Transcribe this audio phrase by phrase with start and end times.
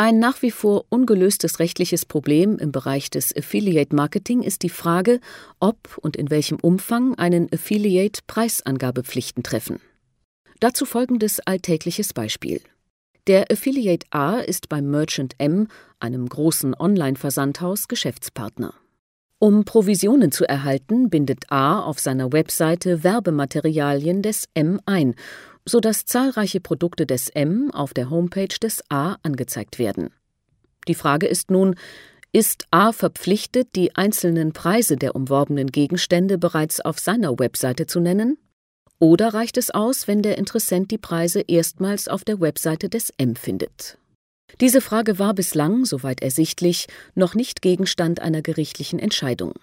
[0.00, 5.18] Ein nach wie vor ungelöstes rechtliches Problem im Bereich des Affiliate Marketing ist die Frage,
[5.58, 9.80] ob und in welchem Umfang einen Affiliate Preisangabepflichten treffen.
[10.60, 12.60] Dazu folgendes alltägliches Beispiel.
[13.26, 15.66] Der Affiliate A ist beim Merchant M,
[15.98, 18.74] einem großen Online-Versandhaus, Geschäftspartner.
[19.40, 25.16] Um Provisionen zu erhalten, bindet A auf seiner Webseite Werbematerialien des M ein
[25.68, 30.10] sodass zahlreiche Produkte des M auf der Homepage des A angezeigt werden.
[30.88, 31.76] Die Frage ist nun,
[32.32, 38.38] ist A verpflichtet, die einzelnen Preise der umworbenen Gegenstände bereits auf seiner Webseite zu nennen?
[38.98, 43.36] Oder reicht es aus, wenn der Interessent die Preise erstmals auf der Webseite des M
[43.36, 43.96] findet?
[44.60, 49.54] Diese Frage war bislang, soweit ersichtlich, noch nicht Gegenstand einer gerichtlichen Entscheidung.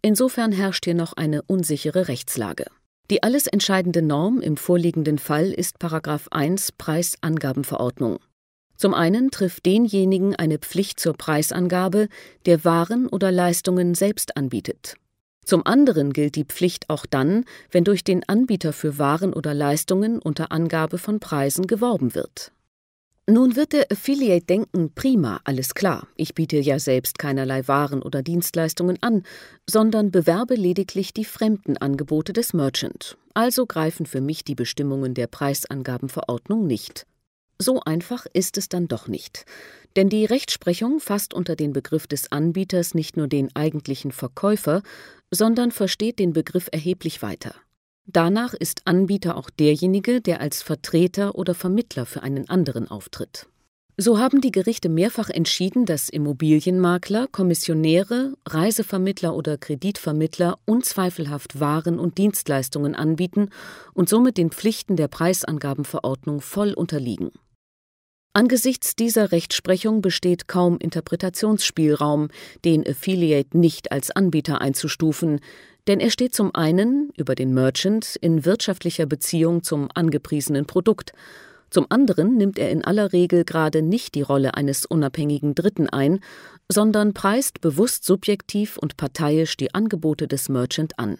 [0.00, 2.66] Insofern herrscht hier noch eine unsichere Rechtslage.
[3.10, 5.76] Die alles entscheidende Norm im vorliegenden Fall ist§
[6.30, 8.18] 1 Preisangabenverordnung.
[8.76, 12.08] Zum einen trifft denjenigen eine Pflicht zur Preisangabe,
[12.46, 14.96] der Waren oder Leistungen selbst anbietet.
[15.44, 20.18] Zum anderen gilt die Pflicht auch dann, wenn durch den Anbieter für Waren oder Leistungen
[20.18, 22.53] unter Angabe von Preisen geworben wird
[23.26, 28.22] nun wird der Affiliate denken, prima, alles klar, ich biete ja selbst keinerlei Waren oder
[28.22, 29.22] Dienstleistungen an,
[29.68, 33.16] sondern bewerbe lediglich die fremden Angebote des Merchant.
[33.32, 37.06] Also greifen für mich die Bestimmungen der Preisangabenverordnung nicht.
[37.58, 39.46] So einfach ist es dann doch nicht.
[39.96, 44.82] Denn die Rechtsprechung fasst unter den Begriff des Anbieters nicht nur den eigentlichen Verkäufer,
[45.30, 47.54] sondern versteht den Begriff erheblich weiter.
[48.06, 53.46] Danach ist Anbieter auch derjenige, der als Vertreter oder Vermittler für einen anderen auftritt.
[53.96, 62.18] So haben die Gerichte mehrfach entschieden, dass Immobilienmakler, Kommissionäre, Reisevermittler oder Kreditvermittler unzweifelhaft Waren und
[62.18, 63.50] Dienstleistungen anbieten
[63.94, 67.30] und somit den Pflichten der Preisangabenverordnung voll unterliegen.
[68.36, 72.30] Angesichts dieser Rechtsprechung besteht kaum Interpretationsspielraum,
[72.64, 75.38] den Affiliate nicht als Anbieter einzustufen,
[75.86, 81.12] denn er steht zum einen über den Merchant in wirtschaftlicher Beziehung zum angepriesenen Produkt,
[81.74, 86.20] zum anderen nimmt er in aller Regel gerade nicht die Rolle eines unabhängigen Dritten ein,
[86.70, 91.18] sondern preist bewusst subjektiv und parteiisch die Angebote des Merchant an.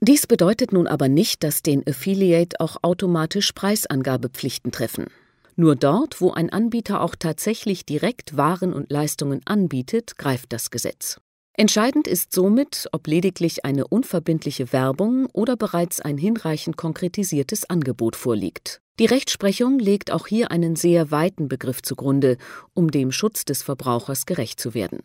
[0.00, 5.06] Dies bedeutet nun aber nicht, dass den Affiliate auch automatisch Preisangabepflichten treffen.
[5.54, 11.18] Nur dort, wo ein Anbieter auch tatsächlich direkt Waren und Leistungen anbietet, greift das Gesetz.
[11.58, 18.82] Entscheidend ist somit, ob lediglich eine unverbindliche Werbung oder bereits ein hinreichend konkretisiertes Angebot vorliegt.
[18.98, 22.36] Die Rechtsprechung legt auch hier einen sehr weiten Begriff zugrunde,
[22.74, 25.00] um dem Schutz des Verbrauchers gerecht zu werden.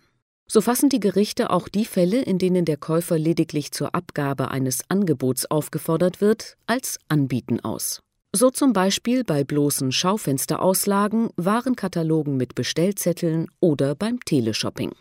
[0.45, 4.81] So fassen die Gerichte auch die Fälle, in denen der Käufer lediglich zur Abgabe eines
[4.89, 8.01] Angebots aufgefordert wird, als Anbieten aus.
[8.33, 14.91] So zum Beispiel bei bloßen Schaufensterauslagen, Warenkatalogen mit Bestellzetteln oder beim Teleshopping.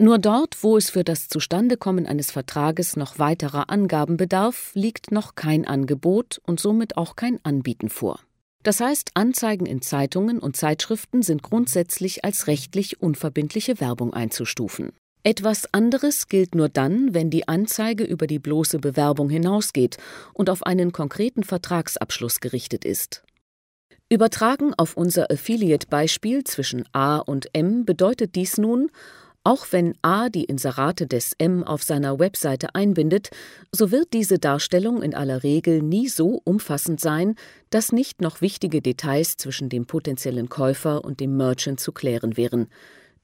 [0.00, 5.34] Nur dort, wo es für das Zustandekommen eines Vertrages noch weiterer Angaben bedarf, liegt noch
[5.34, 8.20] kein Angebot und somit auch kein Anbieten vor.
[8.62, 14.92] Das heißt, Anzeigen in Zeitungen und Zeitschriften sind grundsätzlich als rechtlich unverbindliche Werbung einzustufen.
[15.24, 19.96] Etwas anderes gilt nur dann, wenn die Anzeige über die bloße Bewerbung hinausgeht
[20.32, 23.24] und auf einen konkreten Vertragsabschluss gerichtet ist.
[24.08, 28.90] Übertragen auf unser Affiliate-Beispiel zwischen A und M bedeutet dies nun,
[29.48, 33.30] auch wenn A die Inserate des M auf seiner Webseite einbindet,
[33.72, 37.34] so wird diese Darstellung in aller Regel nie so umfassend sein,
[37.70, 42.66] dass nicht noch wichtige Details zwischen dem potenziellen Käufer und dem Merchant zu klären wären.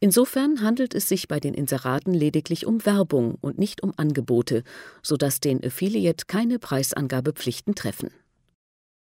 [0.01, 4.63] Insofern handelt es sich bei den Inseraten lediglich um Werbung und nicht um Angebote,
[5.03, 8.09] sodass den Affiliate keine Preisangabepflichten treffen.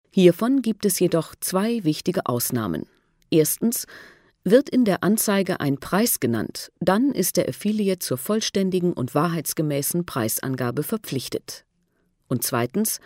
[0.09, 2.87] Hiervon gibt es jedoch zwei wichtige Ausnahmen.
[3.29, 3.85] Erstens
[4.43, 10.05] wird in der Anzeige ein Preis genannt, dann ist der Affiliate zur vollständigen und wahrheitsgemäßen
[10.05, 11.65] Preisangabe verpflichtet.
[12.27, 12.99] Und zweitens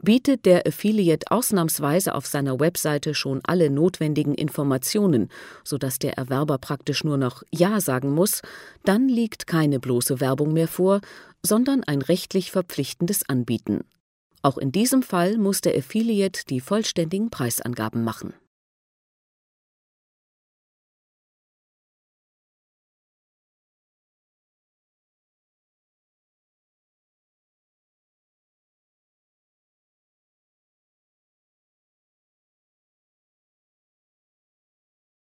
[0.00, 5.30] Bietet der Affiliate ausnahmsweise auf seiner Webseite schon alle notwendigen Informationen,
[5.64, 8.42] sodass der Erwerber praktisch nur noch Ja sagen muss,
[8.84, 11.00] dann liegt keine bloße Werbung mehr vor,
[11.42, 13.80] sondern ein rechtlich verpflichtendes Anbieten.
[14.42, 18.34] Auch in diesem Fall muss der Affiliate die vollständigen Preisangaben machen